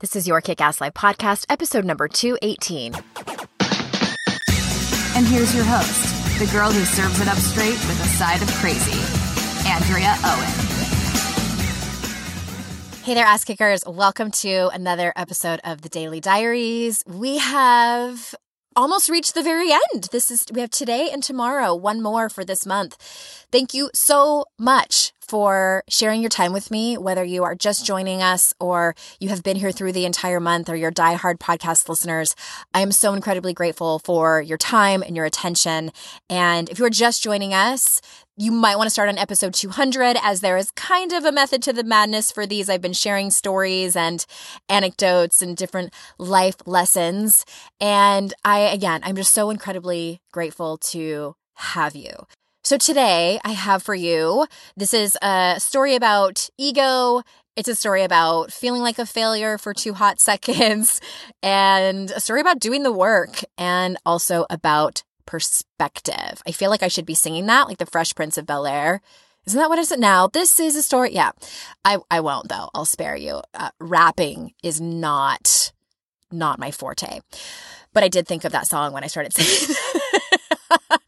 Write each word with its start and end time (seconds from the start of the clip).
This 0.00 0.14
is 0.14 0.28
your 0.28 0.40
Kick 0.40 0.60
Ass 0.60 0.80
Life 0.80 0.94
podcast, 0.94 1.44
episode 1.48 1.84
number 1.84 2.06
218. 2.06 2.94
And 5.16 5.26
here's 5.26 5.52
your 5.52 5.64
host, 5.64 6.38
the 6.38 6.46
girl 6.52 6.70
who 6.70 6.84
serves 6.84 7.20
it 7.20 7.26
up 7.26 7.36
straight 7.38 7.72
with 7.72 8.00
a 8.00 8.06
side 8.06 8.40
of 8.40 8.48
crazy, 8.60 8.96
Andrea 9.68 10.14
Owen. 10.22 10.52
Hey 13.02 13.14
there, 13.14 13.26
ass 13.26 13.42
kickers. 13.42 13.82
Welcome 13.88 14.30
to 14.30 14.68
another 14.72 15.12
episode 15.16 15.58
of 15.64 15.82
the 15.82 15.88
Daily 15.88 16.20
Diaries. 16.20 17.02
We 17.04 17.38
have 17.38 18.36
almost 18.76 19.08
reached 19.08 19.34
the 19.34 19.42
very 19.42 19.72
end. 19.72 20.08
This 20.12 20.30
is, 20.30 20.44
we 20.52 20.60
have 20.60 20.70
today 20.70 21.10
and 21.12 21.22
tomorrow, 21.22 21.74
one 21.74 22.02
more 22.02 22.28
for 22.28 22.44
this 22.44 22.64
month. 22.66 22.96
Thank 23.50 23.74
you 23.74 23.90
so 23.94 24.44
much 24.58 25.12
for 25.20 25.84
sharing 25.88 26.22
your 26.22 26.30
time 26.30 26.52
with 26.54 26.70
me, 26.70 26.96
whether 26.96 27.22
you 27.22 27.44
are 27.44 27.54
just 27.54 27.84
joining 27.84 28.22
us 28.22 28.54
or 28.58 28.94
you 29.20 29.28
have 29.28 29.42
been 29.42 29.56
here 29.56 29.70
through 29.70 29.92
the 29.92 30.06
entire 30.06 30.40
month 30.40 30.70
or 30.70 30.76
your 30.76 30.90
diehard 30.90 31.38
podcast 31.38 31.88
listeners. 31.88 32.34
I 32.72 32.80
am 32.80 32.92
so 32.92 33.12
incredibly 33.12 33.52
grateful 33.52 33.98
for 33.98 34.40
your 34.40 34.56
time 34.56 35.02
and 35.02 35.14
your 35.14 35.26
attention. 35.26 35.90
And 36.30 36.70
if 36.70 36.78
you 36.78 36.86
are 36.86 36.90
just 36.90 37.22
joining 37.22 37.52
us, 37.52 38.00
you 38.38 38.52
might 38.52 38.76
want 38.76 38.86
to 38.86 38.90
start 38.90 39.08
on 39.08 39.18
episode 39.18 39.52
200 39.52 40.16
as 40.22 40.40
there 40.40 40.56
is 40.56 40.70
kind 40.70 41.12
of 41.12 41.24
a 41.24 41.32
method 41.32 41.60
to 41.60 41.72
the 41.72 41.82
madness 41.82 42.30
for 42.30 42.46
these. 42.46 42.70
I've 42.70 42.80
been 42.80 42.92
sharing 42.92 43.32
stories 43.32 43.96
and 43.96 44.24
anecdotes 44.68 45.42
and 45.42 45.56
different 45.56 45.92
life 46.18 46.54
lessons. 46.64 47.44
And 47.80 48.32
I, 48.44 48.60
again, 48.60 49.00
I'm 49.02 49.16
just 49.16 49.34
so 49.34 49.50
incredibly 49.50 50.20
grateful 50.30 50.78
to 50.78 51.34
have 51.54 51.96
you. 51.96 52.12
So 52.62 52.78
today 52.78 53.40
I 53.44 53.52
have 53.52 53.82
for 53.82 53.96
you, 53.96 54.46
this 54.76 54.94
is 54.94 55.18
a 55.20 55.56
story 55.58 55.96
about 55.96 56.48
ego. 56.56 57.22
It's 57.56 57.68
a 57.68 57.74
story 57.74 58.04
about 58.04 58.52
feeling 58.52 58.82
like 58.82 59.00
a 59.00 59.06
failure 59.06 59.58
for 59.58 59.74
two 59.74 59.94
hot 59.94 60.20
seconds 60.20 61.00
and 61.42 62.12
a 62.12 62.20
story 62.20 62.40
about 62.40 62.60
doing 62.60 62.84
the 62.84 62.92
work 62.92 63.40
and 63.56 63.96
also 64.06 64.46
about 64.48 65.02
perspective. 65.28 66.42
I 66.46 66.52
feel 66.52 66.70
like 66.70 66.82
I 66.82 66.88
should 66.88 67.04
be 67.04 67.14
singing 67.14 67.44
that 67.46 67.68
like 67.68 67.76
the 67.76 67.84
Fresh 67.84 68.14
Prince 68.14 68.38
of 68.38 68.46
Bel 68.46 68.66
Air. 68.66 69.02
Isn't 69.46 69.60
that 69.60 69.68
what 69.68 69.78
is 69.78 69.92
it 69.92 70.00
now? 70.00 70.26
This 70.26 70.58
is 70.58 70.74
a 70.74 70.82
story. 70.82 71.12
Yeah. 71.12 71.32
I, 71.84 71.98
I 72.10 72.20
won't 72.20 72.48
though. 72.48 72.70
I'll 72.74 72.86
spare 72.86 73.14
you. 73.14 73.42
Uh, 73.52 73.68
rapping 73.78 74.54
is 74.62 74.80
not, 74.80 75.72
not 76.32 76.58
my 76.58 76.70
forte. 76.70 77.20
But 77.92 78.04
I 78.04 78.08
did 78.08 78.26
think 78.26 78.44
of 78.44 78.52
that 78.52 78.68
song 78.68 78.94
when 78.94 79.04
I 79.04 79.08
started 79.08 79.34
singing. 79.34 79.76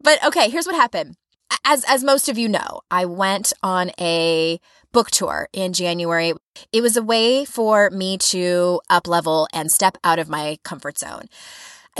but 0.00 0.24
okay, 0.24 0.48
here's 0.48 0.66
what 0.66 0.76
happened. 0.76 1.16
As 1.64 1.84
as 1.88 2.04
most 2.04 2.28
of 2.28 2.38
you 2.38 2.48
know, 2.48 2.82
I 2.88 3.04
went 3.04 3.52
on 3.64 3.90
a 3.98 4.60
book 4.92 5.10
tour 5.10 5.48
in 5.52 5.72
January. 5.72 6.34
It 6.72 6.82
was 6.82 6.96
a 6.96 7.02
way 7.02 7.44
for 7.44 7.90
me 7.90 8.16
to 8.18 8.80
up 8.88 9.08
level 9.08 9.48
and 9.52 9.70
step 9.70 9.98
out 10.04 10.20
of 10.20 10.28
my 10.28 10.58
comfort 10.62 10.98
zone. 10.98 11.28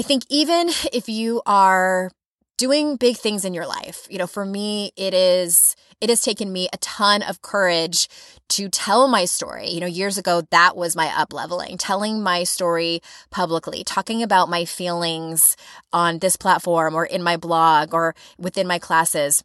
I 0.00 0.02
think 0.02 0.24
even 0.30 0.70
if 0.94 1.10
you 1.10 1.42
are 1.44 2.10
doing 2.56 2.96
big 2.96 3.18
things 3.18 3.44
in 3.44 3.52
your 3.52 3.66
life, 3.66 4.06
you 4.08 4.16
know, 4.16 4.26
for 4.26 4.46
me 4.46 4.92
it 4.96 5.12
is 5.12 5.76
it 6.00 6.08
has 6.08 6.22
taken 6.22 6.50
me 6.50 6.70
a 6.72 6.78
ton 6.78 7.20
of 7.20 7.42
courage 7.42 8.08
to 8.48 8.70
tell 8.70 9.08
my 9.08 9.26
story. 9.26 9.68
You 9.68 9.80
know, 9.80 9.86
years 9.86 10.16
ago, 10.16 10.40
that 10.52 10.74
was 10.74 10.96
my 10.96 11.08
up 11.14 11.34
leveling, 11.34 11.76
telling 11.76 12.22
my 12.22 12.44
story 12.44 13.02
publicly, 13.30 13.84
talking 13.84 14.22
about 14.22 14.48
my 14.48 14.64
feelings 14.64 15.54
on 15.92 16.20
this 16.20 16.34
platform 16.34 16.94
or 16.94 17.04
in 17.04 17.22
my 17.22 17.36
blog 17.36 17.92
or 17.92 18.14
within 18.38 18.66
my 18.66 18.78
classes. 18.78 19.44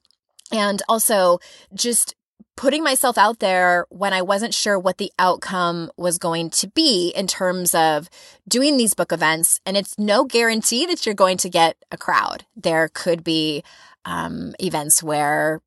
And 0.53 0.81
also 0.87 1.39
just 1.73 2.15
putting 2.57 2.83
myself 2.83 3.17
out 3.17 3.39
there 3.39 3.85
when 3.89 4.13
I 4.13 4.21
wasn't 4.21 4.53
sure 4.53 4.79
what 4.79 4.97
the 4.97 5.11
outcome 5.19 5.91
was 5.97 6.17
going 6.17 6.49
to 6.51 6.67
be 6.69 7.11
in 7.15 7.27
terms 7.27 7.75
of 7.75 8.09
doing 8.47 8.77
these 8.77 8.93
book 8.93 9.11
events. 9.11 9.59
And 9.65 9.75
it's 9.75 9.99
no 9.99 10.23
guarantee 10.23 10.85
that 10.85 11.05
you're 11.05 11.15
going 11.15 11.37
to 11.37 11.49
get 11.49 11.77
a 11.91 11.97
crowd. 11.97 12.45
There 12.55 12.89
could 12.93 13.23
be 13.23 13.63
um, 14.05 14.53
events 14.59 15.03
where 15.03 15.61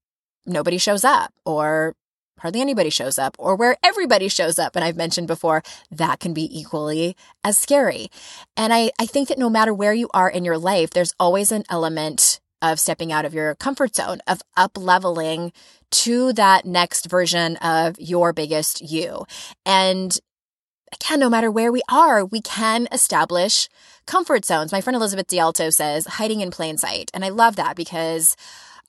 nobody 0.47 0.79
shows 0.79 1.05
up 1.05 1.33
or 1.45 1.95
hardly 2.39 2.61
anybody 2.61 2.91
shows 2.91 3.19
up 3.19 3.37
or 3.39 3.55
where 3.55 3.77
everybody 3.83 4.29
shows 4.29 4.59
up. 4.59 4.77
And 4.77 4.85
I've 4.85 4.97
mentioned 4.97 5.27
before, 5.27 5.63
that 5.91 6.21
can 6.21 6.33
be 6.33 6.59
equally 6.59 7.17
as 7.45 7.59
scary. 7.59 8.09
And 8.57 8.73
I, 8.73 8.93
I 8.99 9.07
think 9.07 9.29
that 9.29 9.39
no 9.39 9.51
matter 9.51 9.75
where 9.75 9.93
you 9.93 10.09
are 10.15 10.31
in 10.31 10.45
your 10.45 10.59
life, 10.59 10.91
there's 10.91 11.15
always 11.19 11.53
an 11.53 11.65
element 11.69 12.41
of 12.63 12.81
stepping 12.81 13.13
out 13.13 13.25
of 13.25 13.35
your 13.35 13.55
comfort 13.57 13.95
zone, 13.95 14.21
of 14.27 14.43
up 14.57 14.77
leveling 14.77 15.53
to 15.91 16.33
that 16.35 16.65
next 16.65 17.07
version 17.09 17.57
of 17.59 17.97
your 17.99 18.33
biggest 18.33 18.81
you. 18.81 19.25
And 19.65 20.19
again, 20.93 21.21
no 21.21 21.31
matter 21.31 21.51
where 21.51 21.73
we 21.73 21.83
are, 21.91 22.25
we 22.25 22.41
can 22.41 22.89
establish 22.93 23.69
comfort 24.07 24.45
zones. 24.45 24.73
My 24.73 24.81
friend 24.81 24.97
Elizabeth 24.97 25.27
DiAlto 25.29 25.73
says 25.73 26.07
hiding 26.07 26.41
in 26.41 26.51
plain 26.51 26.79
sight. 26.79 27.11
And 27.15 27.25
I 27.25 27.29
love 27.29 27.57
that 27.57 27.77
because 27.77 28.37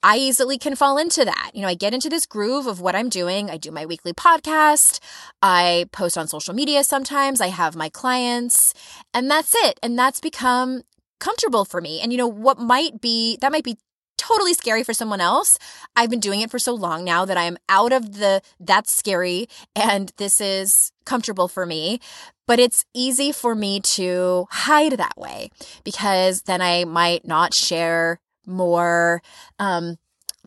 I 0.02 0.18
easily 0.18 0.58
can 0.58 0.76
fall 0.76 0.98
into 0.98 1.26
that. 1.26 1.52
You 1.54 1.62
know, 1.62 1.68
I 1.68 1.74
get 1.74 1.94
into 1.94 2.10
this 2.10 2.26
groove 2.26 2.68
of 2.68 2.80
what 2.80 2.96
I'm 2.96 3.10
doing. 3.10 3.50
I 3.50 3.58
do 3.58 3.70
my 3.70 3.86
weekly 3.86 4.14
podcast. 4.14 5.00
I 5.42 5.88
post 5.92 6.18
on 6.18 6.28
social 6.28 6.54
media 6.54 6.86
sometimes. 6.86 7.42
I 7.42 7.48
have 7.48 7.76
my 7.76 7.90
clients 7.90 8.74
and 9.14 9.30
that's 9.30 9.54
it. 9.56 9.78
And 9.84 10.00
that's 10.00 10.22
become 10.22 10.84
comfortable 11.20 11.66
for 11.66 11.82
me. 11.82 12.00
And 12.02 12.12
you 12.12 12.18
know, 12.18 12.28
what 12.28 12.60
might 12.60 13.02
be, 13.02 13.38
that 13.42 13.52
might 13.52 13.64
be 13.64 13.78
totally 14.20 14.54
scary 14.54 14.84
for 14.84 14.94
someone 14.94 15.22
else. 15.22 15.58
I've 15.96 16.10
been 16.10 16.20
doing 16.20 16.42
it 16.42 16.52
for 16.52 16.60
so 16.60 16.74
long 16.74 17.04
now 17.04 17.26
that 17.26 17.38
I'm 17.38 17.58
out 17.70 17.94
of 17.94 18.18
the 18.18 18.42
that's 18.60 18.96
scary 18.96 19.48
and 19.76 20.12
this 20.18 20.42
is 20.42 20.92
comfortable 21.06 21.48
for 21.48 21.66
me. 21.66 22.00
But 22.46 22.60
it's 22.60 22.86
easy 22.94 23.32
for 23.32 23.56
me 23.56 23.80
to 23.82 24.48
hide 24.52 24.94
that 24.94 25.18
way 25.18 25.52
because 25.84 26.44
then 26.44 26.62
I 26.62 26.84
might 26.84 27.26
not 27.26 27.54
share 27.54 28.20
more 28.46 29.22
um, 29.60 29.98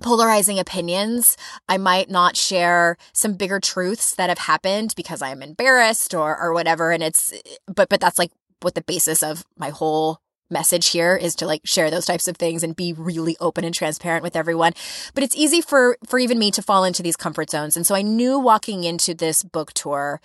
polarizing 0.00 0.58
opinions. 0.58 1.36
I 1.68 1.78
might 1.78 2.10
not 2.10 2.36
share 2.36 2.96
some 3.12 3.34
bigger 3.34 3.60
truths 3.60 4.14
that 4.16 4.28
have 4.28 4.38
happened 4.38 4.94
because 4.96 5.22
I'm 5.22 5.42
embarrassed 5.42 6.12
or 6.12 6.38
or 6.38 6.52
whatever. 6.52 6.90
And 6.90 7.02
it's 7.02 7.32
but 7.66 7.88
but 7.88 8.00
that's 8.00 8.18
like 8.18 8.32
what 8.60 8.74
the 8.74 8.82
basis 8.82 9.22
of 9.22 9.44
my 9.56 9.70
whole 9.70 10.20
message 10.52 10.90
here 10.90 11.16
is 11.16 11.34
to 11.36 11.46
like 11.46 11.62
share 11.64 11.90
those 11.90 12.06
types 12.06 12.28
of 12.28 12.36
things 12.36 12.62
and 12.62 12.76
be 12.76 12.92
really 12.92 13.36
open 13.40 13.64
and 13.64 13.74
transparent 13.74 14.22
with 14.22 14.36
everyone. 14.36 14.72
But 15.14 15.24
it's 15.24 15.36
easy 15.36 15.60
for 15.60 15.96
for 16.06 16.18
even 16.18 16.38
me 16.38 16.50
to 16.52 16.62
fall 16.62 16.84
into 16.84 17.02
these 17.02 17.16
comfort 17.16 17.50
zones. 17.50 17.76
And 17.76 17.86
so 17.86 17.94
I 17.94 18.02
knew 18.02 18.38
walking 18.38 18.84
into 18.84 19.14
this 19.14 19.42
book 19.42 19.72
tour 19.72 20.20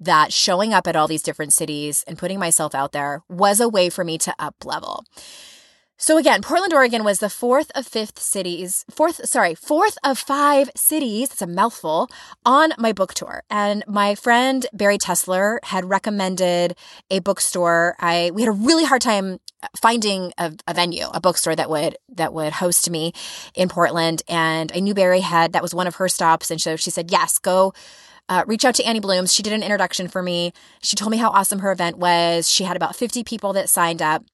that 0.00 0.32
showing 0.32 0.72
up 0.72 0.86
at 0.86 0.96
all 0.96 1.08
these 1.08 1.22
different 1.22 1.52
cities 1.52 2.04
and 2.06 2.18
putting 2.18 2.38
myself 2.38 2.74
out 2.74 2.92
there 2.92 3.22
was 3.28 3.60
a 3.60 3.68
way 3.68 3.90
for 3.90 4.04
me 4.04 4.16
to 4.18 4.34
up 4.38 4.64
level. 4.64 5.04
So 6.02 6.18
again, 6.18 6.42
Portland, 6.42 6.74
Oregon 6.74 7.04
was 7.04 7.20
the 7.20 7.30
fourth 7.30 7.70
of 7.76 7.86
fifth 7.86 8.18
cities, 8.18 8.84
fourth, 8.90 9.24
sorry, 9.28 9.54
fourth 9.54 9.96
of 10.02 10.18
five 10.18 10.68
cities, 10.74 11.28
that's 11.28 11.42
a 11.42 11.46
mouthful, 11.46 12.10
on 12.44 12.72
my 12.76 12.92
book 12.92 13.14
tour. 13.14 13.44
And 13.48 13.84
my 13.86 14.16
friend 14.16 14.66
Barry 14.72 14.98
Tessler 14.98 15.58
had 15.62 15.84
recommended 15.84 16.74
a 17.08 17.20
bookstore. 17.20 17.94
I, 18.00 18.32
we 18.34 18.42
had 18.42 18.48
a 18.48 18.50
really 18.50 18.84
hard 18.84 19.00
time 19.00 19.38
finding 19.80 20.32
a, 20.38 20.52
a 20.66 20.74
venue, 20.74 21.06
a 21.14 21.20
bookstore 21.20 21.54
that 21.54 21.70
would, 21.70 21.96
that 22.16 22.34
would 22.34 22.54
host 22.54 22.90
me 22.90 23.12
in 23.54 23.68
Portland. 23.68 24.22
And 24.26 24.72
I 24.74 24.80
knew 24.80 24.94
Barry 24.94 25.20
had, 25.20 25.52
that 25.52 25.62
was 25.62 25.72
one 25.72 25.86
of 25.86 25.94
her 25.94 26.08
stops. 26.08 26.50
And 26.50 26.60
so 26.60 26.74
she 26.74 26.90
said, 26.90 27.12
yes, 27.12 27.38
go 27.38 27.74
uh, 28.28 28.42
reach 28.48 28.64
out 28.64 28.74
to 28.74 28.84
Annie 28.84 28.98
Blooms. 28.98 29.32
She 29.32 29.44
did 29.44 29.52
an 29.52 29.62
introduction 29.62 30.08
for 30.08 30.20
me. 30.20 30.52
She 30.82 30.96
told 30.96 31.12
me 31.12 31.18
how 31.18 31.30
awesome 31.30 31.60
her 31.60 31.70
event 31.70 31.98
was. 31.98 32.50
She 32.50 32.64
had 32.64 32.76
about 32.76 32.96
50 32.96 33.22
people 33.22 33.52
that 33.52 33.68
signed 33.68 34.02
up 34.02 34.24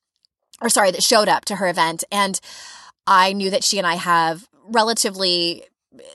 or 0.61 0.69
sorry, 0.69 0.91
that 0.91 1.03
showed 1.03 1.29
up 1.29 1.45
to 1.47 1.57
her 1.57 1.69
event. 1.69 2.05
And 2.11 2.41
I 3.07 3.33
knew 3.33 3.51
that 3.51 3.65
she 3.65 3.79
and 3.79 3.87
I 3.87 3.95
have 3.95 4.49
relatively 4.65 5.65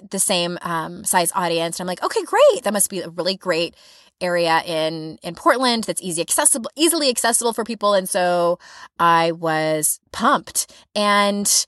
the 0.10 0.20
same 0.20 0.58
um, 0.62 1.04
size 1.04 1.32
audience. 1.36 1.80
And 1.80 1.86
I'm 1.86 1.92
like, 1.92 2.04
okay, 2.04 2.24
great. 2.24 2.64
That 2.64 2.74
must 2.74 2.90
be 2.90 3.02
a 3.02 3.10
really 3.10 3.36
great 3.36 3.76
area 4.22 4.62
in 4.66 5.18
in 5.24 5.36
Portland 5.36 5.84
that's 5.86 6.02
easy 6.02 6.22
accessible, 6.22 6.70
easily 6.76 7.10
accessible 7.10 7.54
for 7.54 7.64
people. 7.64 7.94
And 7.94 8.08
so 8.08 8.60
I 9.00 9.32
was 9.32 10.00
pumped 10.12 10.72
and 10.96 11.66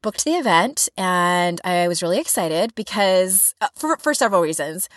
booked 0.00 0.24
the 0.24 0.32
event. 0.32 0.88
And 0.96 1.60
I 1.64 1.88
was 1.88 2.02
really 2.02 2.18
excited 2.18 2.74
because 2.74 3.54
uh, 3.60 3.68
for 3.74 3.96
for 3.96 4.14
several 4.14 4.40
reasons. 4.40 4.88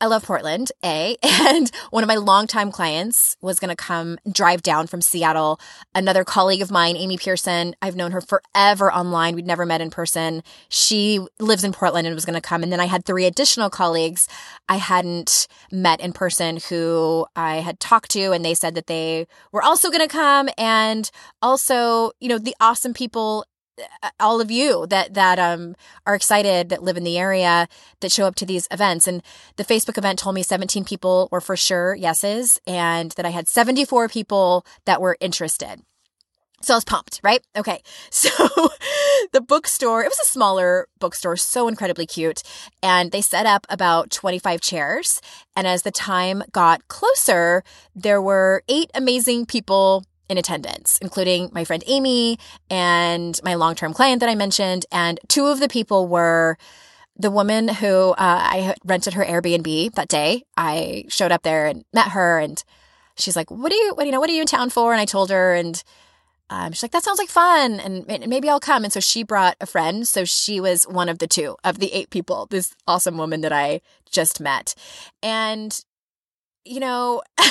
I 0.00 0.06
love 0.06 0.24
Portland, 0.24 0.72
A. 0.84 1.16
And 1.46 1.70
one 1.90 2.02
of 2.02 2.08
my 2.08 2.16
longtime 2.16 2.72
clients 2.72 3.36
was 3.42 3.60
going 3.60 3.68
to 3.68 3.76
come 3.76 4.18
drive 4.30 4.62
down 4.62 4.86
from 4.86 5.02
Seattle. 5.02 5.60
Another 5.94 6.24
colleague 6.24 6.62
of 6.62 6.70
mine, 6.70 6.96
Amy 6.96 7.18
Pearson, 7.18 7.76
I've 7.82 7.96
known 7.96 8.12
her 8.12 8.22
forever 8.22 8.90
online. 8.90 9.34
We'd 9.34 9.46
never 9.46 9.66
met 9.66 9.82
in 9.82 9.90
person. 9.90 10.42
She 10.68 11.20
lives 11.38 11.64
in 11.64 11.72
Portland 11.72 12.06
and 12.06 12.14
was 12.14 12.24
going 12.24 12.34
to 12.34 12.40
come. 12.40 12.62
And 12.62 12.72
then 12.72 12.80
I 12.80 12.86
had 12.86 13.04
three 13.04 13.26
additional 13.26 13.68
colleagues 13.68 14.26
I 14.68 14.76
hadn't 14.76 15.46
met 15.70 16.00
in 16.00 16.12
person 16.12 16.58
who 16.68 17.26
I 17.36 17.56
had 17.56 17.78
talked 17.78 18.10
to, 18.12 18.32
and 18.32 18.44
they 18.44 18.54
said 18.54 18.74
that 18.74 18.86
they 18.86 19.26
were 19.52 19.62
also 19.62 19.90
going 19.90 20.00
to 20.00 20.08
come. 20.08 20.48
And 20.56 21.10
also, 21.42 22.12
you 22.20 22.28
know, 22.28 22.38
the 22.38 22.56
awesome 22.58 22.94
people 22.94 23.44
all 24.20 24.40
of 24.40 24.50
you 24.50 24.86
that 24.88 25.14
that 25.14 25.38
um 25.38 25.74
are 26.06 26.14
excited 26.14 26.68
that 26.68 26.82
live 26.82 26.96
in 26.96 27.04
the 27.04 27.18
area 27.18 27.68
that 28.00 28.12
show 28.12 28.26
up 28.26 28.34
to 28.36 28.46
these 28.46 28.68
events 28.70 29.06
and 29.06 29.22
the 29.56 29.64
Facebook 29.64 29.98
event 29.98 30.18
told 30.18 30.34
me 30.34 30.42
17 30.42 30.84
people 30.84 31.28
were 31.30 31.40
for 31.40 31.56
sure 31.56 31.94
yeses 31.94 32.60
and 32.66 33.12
that 33.12 33.26
I 33.26 33.30
had 33.30 33.48
74 33.48 34.08
people 34.08 34.64
that 34.84 35.00
were 35.00 35.16
interested. 35.20 35.82
So 36.64 36.72
I 36.72 36.76
was 36.78 36.84
pumped, 36.84 37.20
right? 37.22 37.42
Okay. 37.56 37.82
So 38.10 38.30
the 39.32 39.40
bookstore, 39.40 40.02
it 40.02 40.08
was 40.08 40.20
a 40.20 40.26
smaller 40.26 40.86
bookstore, 40.98 41.36
so 41.36 41.68
incredibly 41.68 42.06
cute. 42.06 42.42
And 42.82 43.10
they 43.12 43.20
set 43.20 43.44
up 43.44 43.66
about 43.68 44.10
25 44.10 44.60
chairs. 44.60 45.20
And 45.56 45.66
as 45.66 45.82
the 45.82 45.90
time 45.90 46.42
got 46.52 46.86
closer, 46.88 47.64
there 47.94 48.22
were 48.22 48.62
eight 48.68 48.90
amazing 48.94 49.46
people 49.46 50.04
in 50.28 50.38
attendance, 50.38 50.98
including 51.02 51.50
my 51.52 51.64
friend 51.64 51.84
Amy 51.86 52.38
and 52.70 53.38
my 53.44 53.54
long 53.54 53.74
term 53.74 53.92
client 53.92 54.20
that 54.20 54.28
I 54.28 54.34
mentioned. 54.34 54.86
And 54.90 55.20
two 55.28 55.46
of 55.46 55.60
the 55.60 55.68
people 55.68 56.08
were 56.08 56.56
the 57.16 57.30
woman 57.30 57.68
who 57.68 58.10
uh, 58.10 58.14
I 58.18 58.74
rented 58.84 59.14
her 59.14 59.24
Airbnb 59.24 59.94
that 59.94 60.08
day. 60.08 60.44
I 60.56 61.04
showed 61.08 61.32
up 61.32 61.42
there 61.42 61.66
and 61.66 61.84
met 61.92 62.08
her, 62.08 62.38
and 62.38 62.62
she's 63.16 63.36
like, 63.36 63.50
"What 63.50 63.72
are 63.72 63.76
you? 63.76 63.92
What 63.94 64.06
you 64.06 64.12
know? 64.12 64.20
What 64.20 64.30
are 64.30 64.34
you 64.34 64.40
in 64.40 64.46
town 64.46 64.70
for?" 64.70 64.92
And 64.92 65.00
I 65.00 65.04
told 65.04 65.30
her, 65.30 65.54
and 65.54 65.82
um, 66.50 66.72
she's 66.72 66.82
like, 66.82 66.92
"That 66.92 67.04
sounds 67.04 67.18
like 67.18 67.28
fun, 67.28 67.78
and 67.80 68.06
maybe 68.08 68.48
I'll 68.48 68.60
come." 68.60 68.84
And 68.84 68.92
so 68.92 69.00
she 69.00 69.22
brought 69.22 69.56
a 69.60 69.66
friend. 69.66 70.08
So 70.08 70.24
she 70.24 70.60
was 70.60 70.84
one 70.84 71.08
of 71.08 71.18
the 71.18 71.26
two 71.28 71.56
of 71.62 71.78
the 71.78 71.92
eight 71.92 72.10
people. 72.10 72.46
This 72.50 72.74
awesome 72.86 73.16
woman 73.16 73.42
that 73.42 73.52
I 73.52 73.80
just 74.10 74.40
met, 74.40 74.74
and 75.22 75.84
you 76.64 76.80
know. 76.80 77.22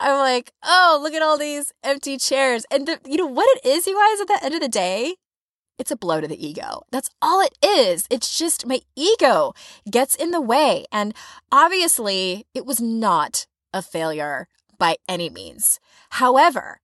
I'm 0.00 0.18
like, 0.18 0.52
oh, 0.64 1.00
look 1.02 1.14
at 1.14 1.22
all 1.22 1.38
these 1.38 1.72
empty 1.82 2.16
chairs. 2.18 2.64
And 2.70 2.86
the, 2.86 3.00
you 3.06 3.16
know 3.16 3.26
what 3.26 3.48
it 3.56 3.66
is, 3.66 3.86
you 3.86 3.94
guys, 3.96 4.20
at 4.20 4.28
the 4.28 4.44
end 4.44 4.54
of 4.54 4.60
the 4.60 4.68
day? 4.68 5.16
It's 5.78 5.90
a 5.90 5.96
blow 5.96 6.20
to 6.20 6.28
the 6.28 6.46
ego. 6.46 6.82
That's 6.90 7.10
all 7.22 7.40
it 7.40 7.56
is. 7.64 8.06
It's 8.10 8.36
just 8.36 8.66
my 8.66 8.80
ego 8.96 9.52
gets 9.88 10.16
in 10.16 10.32
the 10.32 10.40
way. 10.40 10.84
And 10.90 11.14
obviously, 11.52 12.46
it 12.52 12.66
was 12.66 12.80
not 12.80 13.46
a 13.72 13.82
failure 13.82 14.48
by 14.76 14.96
any 15.08 15.30
means. 15.30 15.78
However, 16.10 16.80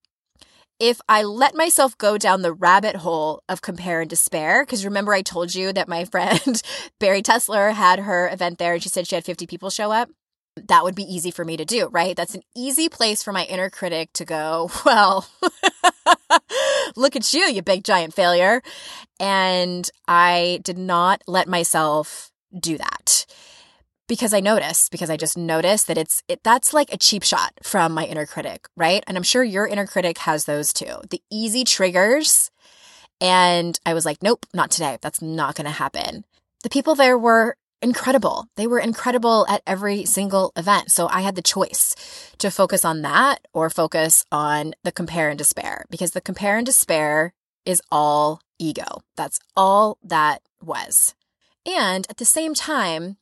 if 0.79 0.99
I 1.07 1.23
let 1.23 1.55
myself 1.55 1.97
go 1.97 2.17
down 2.17 2.41
the 2.41 2.53
rabbit 2.53 2.97
hole 2.97 3.41
of 3.47 3.61
compare 3.61 4.01
and 4.01 4.09
despair, 4.09 4.65
because 4.65 4.85
remember 4.85 5.13
I 5.13 5.21
told 5.21 5.55
you 5.55 5.71
that 5.73 5.87
my 5.87 6.05
friend 6.11 6.61
Barry 6.99 7.21
Tessler 7.21 7.73
had 7.73 7.99
her 7.99 8.29
event 8.29 8.57
there 8.57 8.73
and 8.73 8.83
she 8.83 8.89
said 8.89 9.07
she 9.07 9.15
had 9.15 9.25
50 9.25 9.47
people 9.47 9.69
show 9.69 9.91
up? 9.91 10.09
That 10.55 10.83
would 10.83 10.95
be 10.95 11.03
easy 11.03 11.31
for 11.31 11.43
me 11.43 11.57
to 11.57 11.65
do, 11.65 11.87
right? 11.87 12.15
That's 12.15 12.35
an 12.35 12.43
easy 12.55 12.89
place 12.89 13.21
for 13.21 13.31
my 13.31 13.43
inner 13.45 13.69
critic 13.69 14.13
to 14.13 14.25
go, 14.25 14.71
well, 14.85 15.27
look 16.95 17.15
at 17.15 17.33
you, 17.33 17.41
you 17.41 17.61
big 17.61 17.83
giant 17.83 18.13
failure. 18.13 18.61
And 19.19 19.89
I 20.07 20.59
did 20.63 20.77
not 20.77 21.21
let 21.27 21.47
myself 21.47 22.31
do 22.57 22.77
that 22.77 23.25
because 24.07 24.33
I 24.33 24.39
noticed, 24.39 24.91
because 24.91 25.09
I 25.09 25.17
just 25.17 25.37
noticed 25.37 25.87
that 25.87 25.97
it's, 25.97 26.23
it, 26.27 26.41
that's 26.43 26.73
like 26.73 26.93
a 26.93 26.97
cheap 26.97 27.23
shot 27.23 27.53
from 27.63 27.91
my 27.91 28.05
inner 28.05 28.25
critic, 28.25 28.67
right? 28.77 29.03
And 29.07 29.17
I'm 29.17 29.23
sure 29.23 29.43
your 29.43 29.67
inner 29.67 29.87
critic 29.87 30.19
has 30.19 30.45
those 30.45 30.71
too. 30.71 30.97
The 31.09 31.21
easy 31.31 31.63
triggers. 31.63 32.51
And 33.19 33.79
I 33.85 33.93
was 33.93 34.05
like, 34.05 34.21
nope, 34.21 34.45
not 34.53 34.71
today. 34.71 34.97
That's 35.01 35.21
not 35.21 35.55
going 35.55 35.65
to 35.65 35.71
happen. 35.71 36.25
The 36.63 36.69
people 36.69 36.95
there 36.95 37.17
were 37.17 37.57
incredible. 37.81 38.47
They 38.55 38.67
were 38.67 38.79
incredible 38.79 39.45
at 39.47 39.61
every 39.67 40.05
single 40.05 40.51
event. 40.55 40.91
So 40.91 41.07
I 41.07 41.21
had 41.21 41.35
the 41.35 41.41
choice 41.41 41.95
to 42.39 42.49
focus 42.51 42.83
on 42.85 43.01
that 43.03 43.47
or 43.53 43.69
focus 43.69 44.25
on 44.31 44.73
the 44.83 44.91
compare 44.91 45.29
and 45.29 45.37
despair 45.37 45.85
because 45.89 46.11
the 46.11 46.21
compare 46.21 46.57
and 46.57 46.65
despair 46.65 47.33
is 47.65 47.81
all 47.91 48.41
ego. 48.59 49.01
That's 49.15 49.39
all 49.55 49.97
that 50.03 50.41
was. 50.61 51.15
And 51.65 52.05
at 52.09 52.17
the 52.17 52.25
same 52.25 52.53
time, 52.53 53.17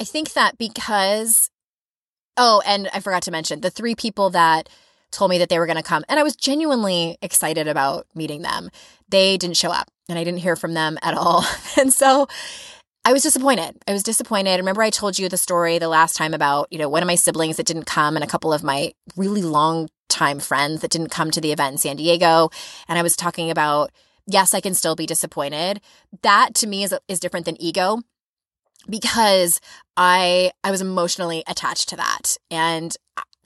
I 0.00 0.04
think 0.04 0.32
that 0.32 0.56
because, 0.56 1.50
oh, 2.36 2.62
and 2.64 2.88
I 2.94 3.00
forgot 3.00 3.22
to 3.24 3.30
mention 3.30 3.60
the 3.60 3.70
three 3.70 3.94
people 3.94 4.30
that 4.30 4.68
told 5.10 5.30
me 5.30 5.38
that 5.38 5.48
they 5.48 5.58
were 5.58 5.66
going 5.66 5.76
to 5.76 5.82
come, 5.82 6.04
and 6.08 6.20
I 6.20 6.22
was 6.22 6.36
genuinely 6.36 7.18
excited 7.20 7.66
about 7.66 8.06
meeting 8.14 8.42
them. 8.42 8.70
They 9.08 9.36
didn't 9.36 9.56
show 9.56 9.70
up 9.70 9.90
and 10.08 10.18
I 10.18 10.24
didn't 10.24 10.40
hear 10.40 10.56
from 10.56 10.74
them 10.74 10.98
at 11.02 11.14
all. 11.14 11.44
And 11.78 11.92
so 11.92 12.26
I 13.04 13.12
was 13.12 13.22
disappointed. 13.22 13.76
I 13.88 13.92
was 13.92 14.02
disappointed. 14.02 14.58
Remember, 14.58 14.82
I 14.82 14.90
told 14.90 15.18
you 15.18 15.28
the 15.28 15.38
story 15.38 15.78
the 15.78 15.88
last 15.88 16.16
time 16.16 16.34
about, 16.34 16.68
you 16.70 16.78
know, 16.78 16.88
one 16.88 17.02
of 17.02 17.06
my 17.06 17.14
siblings 17.14 17.56
that 17.56 17.66
didn't 17.66 17.86
come 17.86 18.14
and 18.14 18.22
a 18.22 18.28
couple 18.28 18.52
of 18.52 18.62
my 18.62 18.92
really 19.16 19.42
long 19.42 19.88
time 20.08 20.38
friends 20.38 20.82
that 20.82 20.90
didn't 20.90 21.10
come 21.10 21.30
to 21.30 21.40
the 21.40 21.52
event 21.52 21.72
in 21.72 21.78
San 21.78 21.96
Diego. 21.96 22.50
And 22.88 22.98
I 22.98 23.02
was 23.02 23.16
talking 23.16 23.50
about, 23.50 23.90
yes, 24.26 24.52
I 24.52 24.60
can 24.60 24.74
still 24.74 24.96
be 24.96 25.06
disappointed. 25.06 25.80
That 26.22 26.54
to 26.56 26.66
me 26.66 26.82
is, 26.82 26.94
is 27.08 27.20
different 27.20 27.46
than 27.46 27.60
ego 27.60 28.02
because 28.88 29.60
I, 29.96 30.52
I 30.62 30.70
was 30.70 30.82
emotionally 30.82 31.42
attached 31.46 31.88
to 31.90 31.96
that. 31.96 32.36
And 32.50 32.94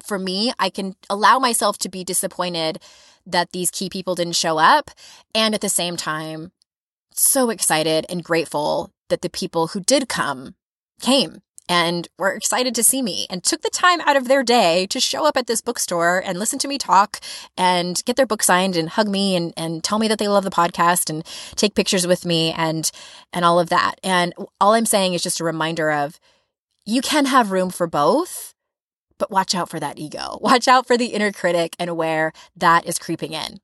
for 0.04 0.18
me, 0.18 0.52
I 0.58 0.68
can 0.68 0.96
allow 1.08 1.38
myself 1.38 1.78
to 1.78 1.88
be 1.88 2.02
disappointed 2.02 2.80
that 3.24 3.52
these 3.52 3.70
key 3.70 3.88
people 3.88 4.14
didn't 4.14 4.36
show 4.36 4.58
up. 4.58 4.90
And 5.34 5.54
at 5.54 5.60
the 5.60 5.68
same 5.68 5.96
time, 5.96 6.52
so 7.12 7.50
excited 7.50 8.04
and 8.08 8.24
grateful 8.24 8.90
that 9.08 9.22
the 9.22 9.30
people 9.30 9.68
who 9.68 9.80
did 9.80 10.08
come 10.08 10.54
came 11.00 11.42
and 11.68 12.08
were 12.18 12.32
excited 12.32 12.74
to 12.74 12.82
see 12.82 13.00
me 13.00 13.26
and 13.30 13.42
took 13.42 13.62
the 13.62 13.70
time 13.70 14.00
out 14.02 14.16
of 14.16 14.28
their 14.28 14.42
day 14.42 14.86
to 14.86 15.00
show 15.00 15.26
up 15.26 15.36
at 15.36 15.46
this 15.46 15.62
bookstore 15.62 16.22
and 16.24 16.38
listen 16.38 16.58
to 16.58 16.68
me 16.68 16.76
talk 16.76 17.20
and 17.56 18.04
get 18.04 18.16
their 18.16 18.26
book 18.26 18.42
signed 18.42 18.76
and 18.76 18.90
hug 18.90 19.08
me 19.08 19.34
and, 19.34 19.52
and 19.56 19.82
tell 19.82 19.98
me 19.98 20.08
that 20.08 20.18
they 20.18 20.28
love 20.28 20.44
the 20.44 20.50
podcast 20.50 21.08
and 21.08 21.24
take 21.56 21.74
pictures 21.74 22.06
with 22.06 22.26
me 22.26 22.52
and 22.52 22.90
and 23.32 23.44
all 23.44 23.58
of 23.58 23.70
that. 23.70 23.94
And 24.02 24.34
all 24.60 24.74
I'm 24.74 24.86
saying 24.86 25.14
is 25.14 25.22
just 25.22 25.40
a 25.40 25.44
reminder 25.44 25.90
of 25.90 26.20
you 26.84 27.00
can 27.00 27.26
have 27.26 27.50
room 27.50 27.70
for 27.70 27.86
both, 27.86 28.54
but 29.18 29.30
watch 29.30 29.54
out 29.54 29.70
for 29.70 29.80
that 29.80 29.98
ego. 29.98 30.38
Watch 30.42 30.68
out 30.68 30.86
for 30.86 30.98
the 30.98 31.06
inner 31.06 31.32
critic 31.32 31.74
and 31.78 31.96
where 31.96 32.32
that 32.56 32.86
is 32.86 32.98
creeping 32.98 33.32
in. 33.32 33.60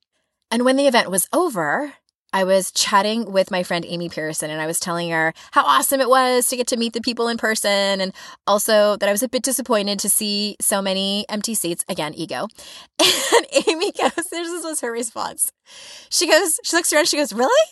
And 0.51 0.65
when 0.65 0.77
the 0.77 0.87
event 0.87 1.11
was 1.11 1.29
over, 1.33 1.95
I 2.33 2.45
was 2.45 2.71
chatting 2.71 3.33
with 3.33 3.51
my 3.51 3.63
friend 3.63 3.85
Amy 3.89 4.09
Pearson 4.09 4.51
and 4.51 4.61
I 4.61 4.67
was 4.67 4.79
telling 4.79 5.11
her 5.11 5.35
how 5.51 5.65
awesome 5.65 6.01
it 6.01 6.09
was 6.09 6.47
to 6.49 6.57
get 6.57 6.67
to 6.69 6.77
meet 6.77 6.93
the 6.93 7.01
people 7.01 7.29
in 7.29 7.39
person 7.39 8.01
and 8.01 8.13
also 8.47 8.97
that 8.97 9.09
I 9.09 9.13
was 9.13 9.23
a 9.23 9.29
bit 9.29 9.43
disappointed 9.43 9.99
to 10.01 10.09
see 10.09 10.57
so 10.61 10.81
many 10.81 11.27
empty 11.29 11.55
seats. 11.55 11.85
Again, 11.89 12.15
ego. 12.15 12.47
And 13.33 13.67
Amy 13.69 13.93
goes, 13.93 14.27
this 14.31 14.65
was 14.65 14.81
her 14.81 14.93
response. 14.93 15.53
She 16.11 16.29
goes, 16.29 16.59
she 16.65 16.77
looks 16.77 16.93
around, 16.93 17.09
she 17.09 17.17
goes, 17.17 17.33
Really? 17.33 17.69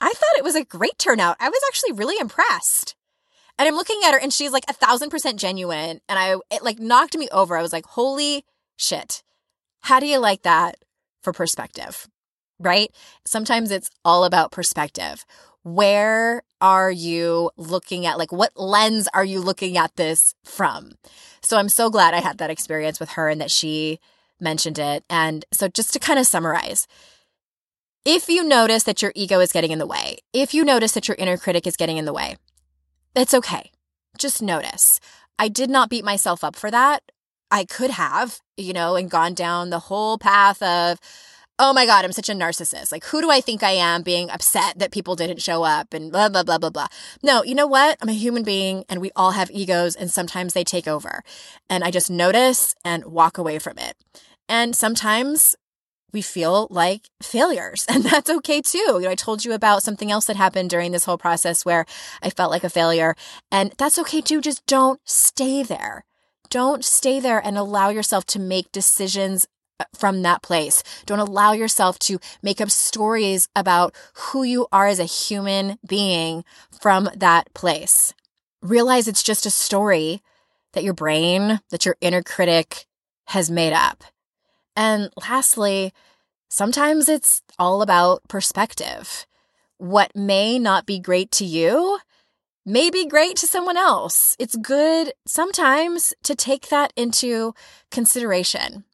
I 0.00 0.12
thought 0.12 0.38
it 0.38 0.44
was 0.44 0.54
a 0.54 0.64
great 0.64 0.98
turnout. 0.98 1.36
I 1.40 1.48
was 1.48 1.60
actually 1.68 1.92
really 1.92 2.18
impressed. 2.20 2.94
And 3.58 3.66
I'm 3.66 3.76
looking 3.76 4.00
at 4.04 4.12
her 4.12 4.18
and 4.18 4.32
she's 4.32 4.52
like 4.52 4.64
a 4.68 4.72
thousand 4.74 5.10
percent 5.10 5.40
genuine. 5.40 6.00
And 6.08 6.18
I, 6.18 6.36
it 6.50 6.62
like 6.62 6.78
knocked 6.78 7.16
me 7.16 7.28
over. 7.32 7.56
I 7.56 7.62
was 7.62 7.72
like, 7.72 7.86
holy 7.86 8.44
shit. 8.76 9.22
How 9.80 10.00
do 10.00 10.06
you 10.06 10.18
like 10.18 10.42
that 10.42 10.76
for 11.22 11.32
perspective? 11.32 12.08
Right? 12.64 12.90
Sometimes 13.24 13.70
it's 13.70 13.90
all 14.04 14.24
about 14.24 14.52
perspective. 14.52 15.24
Where 15.62 16.42
are 16.60 16.90
you 16.90 17.50
looking 17.56 18.06
at? 18.06 18.18
Like, 18.18 18.32
what 18.32 18.52
lens 18.56 19.08
are 19.14 19.24
you 19.24 19.40
looking 19.40 19.76
at 19.78 19.96
this 19.96 20.34
from? 20.44 20.92
So 21.40 21.56
I'm 21.56 21.68
so 21.68 21.90
glad 21.90 22.14
I 22.14 22.20
had 22.20 22.38
that 22.38 22.50
experience 22.50 23.00
with 23.00 23.10
her 23.10 23.28
and 23.28 23.40
that 23.40 23.50
she 23.50 23.98
mentioned 24.40 24.78
it. 24.78 25.04
And 25.08 25.44
so, 25.52 25.68
just 25.68 25.92
to 25.92 25.98
kind 25.98 26.18
of 26.18 26.26
summarize, 26.26 26.86
if 28.04 28.28
you 28.28 28.44
notice 28.44 28.82
that 28.84 29.00
your 29.00 29.12
ego 29.14 29.40
is 29.40 29.52
getting 29.52 29.70
in 29.70 29.78
the 29.78 29.86
way, 29.86 30.18
if 30.32 30.52
you 30.52 30.64
notice 30.64 30.92
that 30.92 31.08
your 31.08 31.16
inner 31.18 31.38
critic 31.38 31.66
is 31.66 31.76
getting 31.76 31.96
in 31.96 32.04
the 32.04 32.12
way, 32.12 32.36
it's 33.14 33.34
okay. 33.34 33.70
Just 34.18 34.42
notice. 34.42 35.00
I 35.38 35.48
did 35.48 35.70
not 35.70 35.90
beat 35.90 36.04
myself 36.04 36.44
up 36.44 36.56
for 36.56 36.70
that. 36.70 37.02
I 37.50 37.64
could 37.64 37.90
have, 37.90 38.40
you 38.56 38.72
know, 38.72 38.96
and 38.96 39.10
gone 39.10 39.34
down 39.34 39.70
the 39.70 39.78
whole 39.78 40.18
path 40.18 40.62
of, 40.62 40.98
oh 41.58 41.72
my 41.72 41.86
God, 41.86 42.04
I'm 42.04 42.12
such 42.12 42.28
a 42.28 42.34
narcissist. 42.34 42.90
Like, 42.90 43.04
who 43.04 43.20
do 43.20 43.30
I 43.30 43.40
think 43.40 43.62
I 43.62 43.70
am 43.70 44.02
being 44.02 44.28
upset 44.30 44.78
that 44.78 44.90
people 44.92 45.14
didn't 45.14 45.42
show 45.42 45.62
up 45.62 45.94
and 45.94 46.10
blah, 46.10 46.28
blah, 46.28 46.42
blah, 46.42 46.58
blah, 46.58 46.70
blah. 46.70 46.88
No, 47.22 47.44
you 47.44 47.54
know 47.54 47.66
what? 47.66 47.96
I'm 48.02 48.08
a 48.08 48.12
human 48.12 48.42
being 48.42 48.84
and 48.88 49.00
we 49.00 49.10
all 49.14 49.32
have 49.32 49.50
egos 49.50 49.94
and 49.94 50.10
sometimes 50.10 50.52
they 50.52 50.64
take 50.64 50.88
over. 50.88 51.22
And 51.70 51.84
I 51.84 51.90
just 51.90 52.10
notice 52.10 52.74
and 52.84 53.04
walk 53.04 53.38
away 53.38 53.58
from 53.58 53.78
it. 53.78 53.96
And 54.48 54.74
sometimes 54.74 55.54
we 56.12 56.22
feel 56.22 56.68
like 56.70 57.08
failures 57.22 57.86
and 57.90 58.02
that's 58.02 58.30
okay 58.30 58.60
too. 58.60 58.78
You 58.78 59.00
know, 59.02 59.10
I 59.10 59.14
told 59.14 59.44
you 59.44 59.52
about 59.52 59.82
something 59.82 60.10
else 60.10 60.24
that 60.26 60.36
happened 60.36 60.70
during 60.70 60.92
this 60.92 61.04
whole 61.04 61.18
process 61.18 61.64
where 61.64 61.86
I 62.22 62.30
felt 62.30 62.50
like 62.50 62.64
a 62.64 62.70
failure 62.70 63.14
and 63.52 63.72
that's 63.78 63.98
okay 64.00 64.20
too. 64.20 64.40
Just 64.40 64.66
don't 64.66 65.00
stay 65.04 65.62
there. 65.62 66.04
Don't 66.50 66.84
stay 66.84 67.20
there 67.20 67.44
and 67.44 67.58
allow 67.58 67.88
yourself 67.88 68.26
to 68.26 68.38
make 68.38 68.70
decisions 68.70 69.46
from 69.94 70.22
that 70.22 70.42
place. 70.42 70.82
Don't 71.06 71.18
allow 71.18 71.52
yourself 71.52 71.98
to 72.00 72.18
make 72.42 72.60
up 72.60 72.70
stories 72.70 73.48
about 73.56 73.94
who 74.14 74.42
you 74.42 74.66
are 74.72 74.86
as 74.86 74.98
a 74.98 75.04
human 75.04 75.78
being 75.86 76.44
from 76.80 77.08
that 77.14 77.52
place. 77.54 78.14
Realize 78.62 79.08
it's 79.08 79.22
just 79.22 79.46
a 79.46 79.50
story 79.50 80.22
that 80.72 80.84
your 80.84 80.94
brain, 80.94 81.60
that 81.70 81.84
your 81.84 81.96
inner 82.00 82.22
critic 82.22 82.86
has 83.28 83.50
made 83.50 83.72
up. 83.72 84.04
And 84.76 85.10
lastly, 85.28 85.92
sometimes 86.48 87.08
it's 87.08 87.42
all 87.58 87.82
about 87.82 88.26
perspective. 88.28 89.26
What 89.78 90.14
may 90.14 90.58
not 90.58 90.86
be 90.86 90.98
great 90.98 91.30
to 91.32 91.44
you 91.44 91.98
may 92.66 92.90
be 92.90 93.06
great 93.06 93.36
to 93.36 93.46
someone 93.46 93.76
else. 93.76 94.36
It's 94.38 94.56
good 94.56 95.12
sometimes 95.26 96.14
to 96.22 96.34
take 96.34 96.68
that 96.68 96.92
into 96.96 97.54
consideration. 97.90 98.84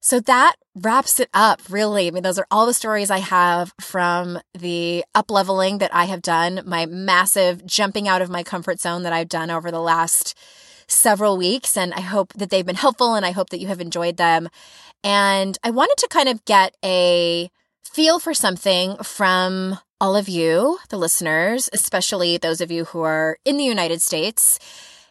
So 0.00 0.18
that 0.20 0.56
wraps 0.74 1.20
it 1.20 1.28
up, 1.34 1.60
really. 1.68 2.08
I 2.08 2.10
mean, 2.10 2.22
those 2.22 2.38
are 2.38 2.46
all 2.50 2.64
the 2.64 2.72
stories 2.72 3.10
I 3.10 3.18
have 3.18 3.74
from 3.80 4.40
the 4.54 5.04
up 5.14 5.30
leveling 5.30 5.78
that 5.78 5.94
I 5.94 6.06
have 6.06 6.22
done, 6.22 6.62
my 6.64 6.86
massive 6.86 7.66
jumping 7.66 8.08
out 8.08 8.22
of 8.22 8.30
my 8.30 8.42
comfort 8.42 8.80
zone 8.80 9.02
that 9.02 9.12
I've 9.12 9.28
done 9.28 9.50
over 9.50 9.70
the 9.70 9.80
last 9.80 10.36
several 10.88 11.36
weeks. 11.36 11.76
And 11.76 11.92
I 11.92 12.00
hope 12.00 12.32
that 12.32 12.48
they've 12.48 12.64
been 12.64 12.76
helpful 12.76 13.14
and 13.14 13.26
I 13.26 13.32
hope 13.32 13.50
that 13.50 13.60
you 13.60 13.68
have 13.68 13.80
enjoyed 13.80 14.16
them. 14.16 14.48
And 15.04 15.58
I 15.62 15.70
wanted 15.70 15.96
to 15.98 16.08
kind 16.08 16.28
of 16.28 16.44
get 16.46 16.74
a 16.84 17.50
feel 17.84 18.18
for 18.18 18.32
something 18.32 18.96
from 19.02 19.78
all 20.00 20.16
of 20.16 20.28
you, 20.28 20.78
the 20.88 20.96
listeners, 20.96 21.68
especially 21.72 22.38
those 22.38 22.62
of 22.62 22.70
you 22.70 22.86
who 22.86 23.02
are 23.02 23.36
in 23.44 23.58
the 23.58 23.64
United 23.64 24.00
States. 24.00 24.58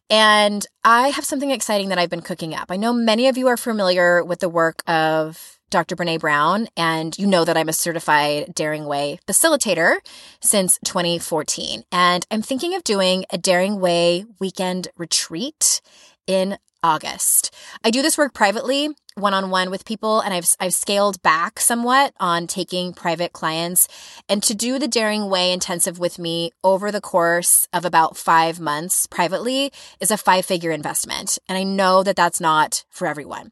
And 0.09 0.65
I 0.83 1.09
have 1.09 1.25
something 1.25 1.51
exciting 1.51 1.89
that 1.89 1.99
I've 1.99 2.09
been 2.09 2.21
cooking 2.21 2.55
up. 2.55 2.71
I 2.71 2.77
know 2.77 2.93
many 2.93 3.27
of 3.27 3.37
you 3.37 3.47
are 3.47 3.57
familiar 3.57 4.23
with 4.23 4.39
the 4.39 4.49
work 4.49 4.81
of 4.87 5.59
Dr. 5.69 5.95
Brene 5.95 6.19
Brown, 6.19 6.67
and 6.75 7.17
you 7.19 7.27
know 7.27 7.45
that 7.45 7.55
I'm 7.55 7.69
a 7.69 7.73
certified 7.73 8.55
Daring 8.55 8.85
Way 8.85 9.19
facilitator 9.27 9.97
since 10.41 10.79
2014. 10.83 11.83
And 11.91 12.25
I'm 12.31 12.41
thinking 12.41 12.73
of 12.73 12.83
doing 12.83 13.25
a 13.29 13.37
Daring 13.37 13.79
Way 13.79 14.25
weekend 14.39 14.87
retreat 14.97 15.81
in 16.25 16.57
August. 16.81 17.53
I 17.83 17.91
do 17.91 18.01
this 18.01 18.17
work 18.17 18.33
privately, 18.33 18.89
one 19.19 19.33
on 19.33 19.49
one 19.49 19.69
with 19.69 19.85
people, 19.85 20.19
and 20.21 20.33
I've, 20.33 20.55
I've 20.59 20.73
scaled 20.73 21.21
back 21.21 21.59
somewhat 21.59 22.13
on 22.19 22.47
taking 22.47 22.93
private 22.93 23.33
clients. 23.33 23.87
And 24.27 24.41
to 24.43 24.53
do 24.53 24.79
the 24.79 24.87
Daring 24.87 25.29
Way 25.29 25.51
intensive 25.51 25.99
with 25.99 26.19
me 26.19 26.51
over 26.63 26.91
the 26.91 27.01
course 27.01 27.67
of 27.73 27.85
about 27.85 28.17
five 28.17 28.59
months 28.59 29.07
privately 29.07 29.71
is 29.99 30.11
a 30.11 30.17
five 30.17 30.45
figure 30.45 30.71
investment. 30.71 31.37
And 31.47 31.57
I 31.57 31.63
know 31.63 32.03
that 32.03 32.15
that's 32.15 32.41
not 32.41 32.85
for 32.89 33.07
everyone. 33.07 33.51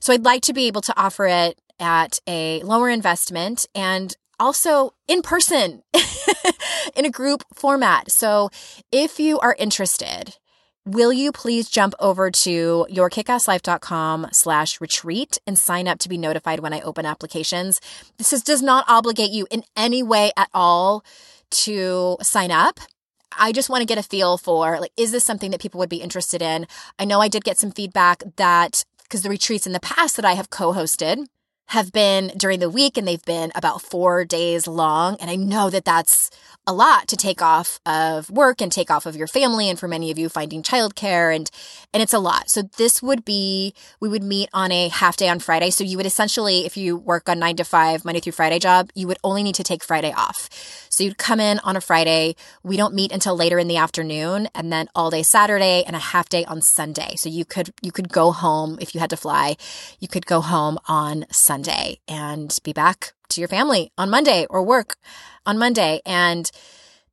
So 0.00 0.12
I'd 0.12 0.24
like 0.24 0.42
to 0.42 0.52
be 0.52 0.66
able 0.66 0.82
to 0.82 0.94
offer 0.96 1.26
it 1.26 1.58
at 1.80 2.20
a 2.26 2.62
lower 2.62 2.88
investment 2.88 3.66
and 3.74 4.16
also 4.38 4.94
in 5.08 5.22
person 5.22 5.82
in 6.96 7.04
a 7.04 7.10
group 7.10 7.44
format. 7.54 8.10
So 8.10 8.50
if 8.92 9.18
you 9.18 9.38
are 9.40 9.56
interested, 9.58 10.36
will 10.86 11.12
you 11.12 11.32
please 11.32 11.68
jump 11.68 11.94
over 11.98 12.30
to 12.30 12.86
yourkickasslife.com 12.88 14.28
slash 14.32 14.80
retreat 14.80 15.38
and 15.46 15.58
sign 15.58 15.88
up 15.88 15.98
to 15.98 16.08
be 16.08 16.16
notified 16.16 16.60
when 16.60 16.72
I 16.72 16.80
open 16.80 17.04
applications. 17.04 17.80
This 18.18 18.32
is, 18.32 18.42
does 18.42 18.62
not 18.62 18.84
obligate 18.88 19.32
you 19.32 19.46
in 19.50 19.64
any 19.76 20.02
way 20.02 20.30
at 20.36 20.48
all 20.54 21.04
to 21.50 22.16
sign 22.22 22.52
up. 22.52 22.78
I 23.36 23.52
just 23.52 23.68
want 23.68 23.82
to 23.82 23.86
get 23.86 23.98
a 23.98 24.02
feel 24.02 24.38
for 24.38 24.78
like, 24.80 24.92
is 24.96 25.10
this 25.10 25.24
something 25.24 25.50
that 25.50 25.60
people 25.60 25.78
would 25.78 25.90
be 25.90 25.96
interested 25.96 26.40
in? 26.40 26.66
I 26.98 27.04
know 27.04 27.20
I 27.20 27.28
did 27.28 27.44
get 27.44 27.58
some 27.58 27.72
feedback 27.72 28.22
that 28.36 28.84
because 29.02 29.22
the 29.22 29.28
retreats 29.28 29.66
in 29.66 29.72
the 29.72 29.80
past 29.80 30.16
that 30.16 30.24
I 30.24 30.32
have 30.34 30.50
co-hosted 30.50 31.26
have 31.68 31.92
been 31.92 32.28
during 32.36 32.60
the 32.60 32.70
week 32.70 32.96
and 32.96 33.06
they've 33.08 33.24
been 33.24 33.50
about 33.54 33.82
four 33.82 34.24
days 34.24 34.66
long. 34.68 35.16
And 35.20 35.30
I 35.30 35.36
know 35.36 35.68
that 35.70 35.84
that's 35.84 36.30
a 36.68 36.72
lot 36.72 37.06
to 37.08 37.16
take 37.16 37.40
off 37.40 37.80
of 37.86 38.28
work 38.28 38.60
and 38.60 38.72
take 38.72 38.90
off 38.90 39.06
of 39.06 39.14
your 39.14 39.28
family 39.28 39.68
and 39.68 39.78
for 39.78 39.86
many 39.86 40.10
of 40.10 40.18
you 40.18 40.28
finding 40.28 40.62
childcare 40.62 41.34
and 41.34 41.50
and 41.92 42.02
it's 42.02 42.12
a 42.12 42.18
lot. 42.18 42.50
So 42.50 42.62
this 42.62 43.02
would 43.02 43.24
be 43.24 43.74
we 44.00 44.08
would 44.08 44.22
meet 44.22 44.48
on 44.52 44.72
a 44.72 44.88
half 44.88 45.16
day 45.16 45.28
on 45.28 45.38
Friday. 45.38 45.70
So 45.70 45.84
you 45.84 45.96
would 45.96 46.06
essentially 46.06 46.66
if 46.66 46.76
you 46.76 46.96
work 46.96 47.28
on 47.28 47.38
9 47.38 47.56
to 47.56 47.64
5 47.64 48.04
Monday 48.04 48.20
through 48.20 48.32
Friday 48.32 48.58
job, 48.58 48.90
you 48.94 49.06
would 49.06 49.18
only 49.22 49.42
need 49.42 49.54
to 49.56 49.64
take 49.64 49.84
Friday 49.84 50.12
off. 50.12 50.48
So 50.88 51.04
you'd 51.04 51.18
come 51.18 51.40
in 51.40 51.58
on 51.60 51.76
a 51.76 51.80
Friday, 51.80 52.36
we 52.62 52.76
don't 52.76 52.94
meet 52.94 53.12
until 53.12 53.36
later 53.36 53.58
in 53.58 53.68
the 53.68 53.76
afternoon 53.76 54.48
and 54.54 54.72
then 54.72 54.88
all 54.94 55.10
day 55.10 55.22
Saturday 55.22 55.84
and 55.86 55.94
a 55.94 56.00
half 56.00 56.28
day 56.28 56.44
on 56.44 56.62
Sunday. 56.62 57.14
So 57.16 57.28
you 57.28 57.44
could 57.44 57.72
you 57.80 57.92
could 57.92 58.08
go 58.08 58.32
home 58.32 58.78
if 58.80 58.94
you 58.94 59.00
had 59.00 59.10
to 59.10 59.16
fly, 59.16 59.56
you 60.00 60.08
could 60.08 60.26
go 60.26 60.40
home 60.40 60.78
on 60.88 61.26
Sunday 61.30 61.55
and 62.06 62.58
be 62.64 62.72
back 62.72 63.12
to 63.30 63.40
your 63.40 63.48
family 63.48 63.90
on 63.96 64.10
Monday 64.10 64.46
or 64.50 64.62
work 64.62 64.96
on 65.46 65.58
Monday. 65.58 66.00
And 66.04 66.50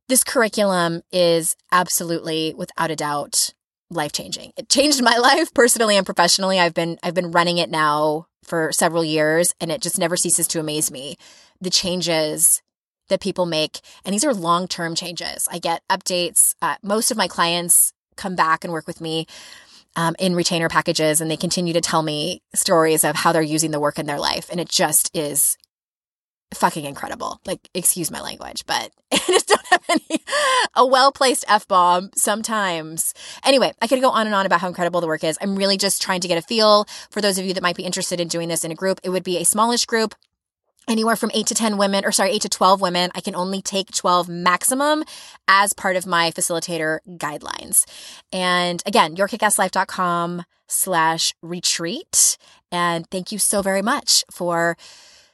this 0.08 0.22
curriculum 0.22 1.02
is 1.10 1.56
absolutely, 1.72 2.54
without 2.54 2.90
a 2.90 2.96
doubt, 2.96 3.54
life 3.90 4.12
changing. 4.12 4.52
It 4.56 4.68
changed 4.68 5.02
my 5.02 5.16
life 5.18 5.52
personally 5.54 5.96
and 5.96 6.04
professionally. 6.04 6.60
I've 6.60 6.74
been, 6.74 6.98
I've 7.02 7.14
been 7.14 7.30
running 7.30 7.58
it 7.58 7.70
now 7.70 8.26
for 8.42 8.70
several 8.72 9.04
years 9.04 9.54
and 9.60 9.72
it 9.72 9.80
just 9.80 9.98
never 9.98 10.16
ceases 10.16 10.46
to 10.48 10.60
amaze 10.60 10.90
me. 10.90 11.16
The 11.60 11.70
changes 11.70 12.62
that 13.08 13.20
people 13.20 13.46
make. 13.46 13.80
And 14.04 14.12
these 14.12 14.24
are 14.24 14.34
long 14.34 14.68
term 14.68 14.94
changes. 14.94 15.48
I 15.50 15.58
get 15.58 15.82
updates. 15.90 16.54
Uh, 16.60 16.76
most 16.82 17.10
of 17.10 17.16
my 17.16 17.28
clients 17.28 17.92
come 18.16 18.36
back 18.36 18.64
and 18.64 18.72
work 18.72 18.86
with 18.86 19.00
me 19.00 19.26
um, 19.96 20.14
in 20.18 20.34
retainer 20.34 20.68
packages 20.68 21.20
and 21.20 21.30
they 21.30 21.36
continue 21.36 21.72
to 21.72 21.80
tell 21.80 22.02
me 22.02 22.42
stories 22.54 23.04
of 23.04 23.16
how 23.16 23.32
they're 23.32 23.42
using 23.42 23.70
the 23.70 23.80
work 23.80 23.98
in 23.98 24.06
their 24.06 24.18
life. 24.18 24.48
And 24.50 24.60
it 24.60 24.68
just 24.68 25.10
is 25.14 25.56
fucking 26.52 26.84
incredible. 26.84 27.40
Like, 27.44 27.68
excuse 27.74 28.10
my 28.10 28.20
language, 28.20 28.64
but 28.66 28.90
I 29.12 29.18
just 29.26 29.48
don't 29.48 29.66
have 29.66 29.82
any, 29.88 30.22
a 30.74 30.86
well 30.86 31.12
placed 31.12 31.44
F 31.48 31.66
bomb 31.68 32.10
sometimes. 32.16 33.14
Anyway, 33.44 33.72
I 33.80 33.86
could 33.86 34.00
go 34.00 34.10
on 34.10 34.26
and 34.26 34.34
on 34.34 34.46
about 34.46 34.60
how 34.60 34.68
incredible 34.68 35.00
the 35.00 35.06
work 35.06 35.24
is. 35.24 35.38
I'm 35.40 35.56
really 35.56 35.76
just 35.76 36.02
trying 36.02 36.20
to 36.20 36.28
get 36.28 36.38
a 36.38 36.42
feel 36.42 36.86
for 37.10 37.20
those 37.20 37.38
of 37.38 37.44
you 37.44 37.54
that 37.54 37.62
might 37.62 37.76
be 37.76 37.84
interested 37.84 38.20
in 38.20 38.28
doing 38.28 38.48
this 38.48 38.64
in 38.64 38.70
a 38.70 38.76
group. 38.76 39.00
It 39.02 39.10
would 39.10 39.24
be 39.24 39.38
a 39.38 39.44
smallish 39.44 39.86
group. 39.86 40.14
Anywhere 40.88 41.16
from 41.16 41.30
eight 41.34 41.46
to 41.46 41.54
10 41.54 41.78
women, 41.78 42.04
or 42.04 42.12
sorry, 42.12 42.30
eight 42.30 42.42
to 42.42 42.48
12 42.48 42.80
women. 42.80 43.10
I 43.14 43.20
can 43.20 43.34
only 43.34 43.62
take 43.62 43.94
12 43.94 44.28
maximum 44.28 45.04
as 45.48 45.72
part 45.72 45.96
of 45.96 46.06
my 46.06 46.30
facilitator 46.30 46.98
guidelines. 47.08 47.84
And 48.32 48.82
again, 48.86 49.16
yourkickasslife.com 49.16 50.44
slash 50.68 51.34
retreat. 51.42 52.36
And 52.70 53.08
thank 53.10 53.32
you 53.32 53.38
so 53.38 53.62
very 53.62 53.82
much 53.82 54.24
for 54.30 54.76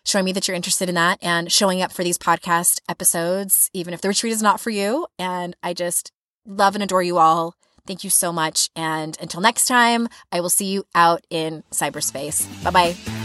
showing 0.04 0.25
me 0.25 0.33
that 0.33 0.49
you're 0.49 0.54
interested 0.54 0.88
in 0.88 0.95
that 0.95 1.19
and 1.23 1.50
showing 1.50 1.83
up 1.83 1.92
for 1.92 2.04
these 2.04 2.19
podcast 2.19 2.80
episodes, 2.88 3.71
even 3.73 3.95
if 3.95 4.00
the 4.00 4.09
retreat 4.09 4.33
is 4.33 4.42
not 4.42 4.61
for 4.61 4.71
you. 4.71 5.07
And 5.19 5.57
I 5.62 5.75
just 5.75 6.12
love 6.47 6.75
and 6.75 6.83
adore 6.83 7.02
you 7.02 7.19
all. 7.19 7.54
Thank 7.87 8.04
you 8.04 8.11
so 8.11 8.33
much. 8.33 8.71
And 8.76 9.16
until 9.21 9.40
next 9.40 9.66
time, 9.66 10.09
I 10.30 10.40
will 10.40 10.50
see 10.50 10.66
you 10.66 10.85
out 10.95 11.25
in 11.30 11.64
cyberspace. 11.73 12.47
Bye 12.62 12.71
bye. 12.71 13.19